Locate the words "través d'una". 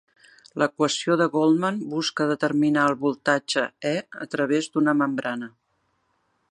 4.37-4.99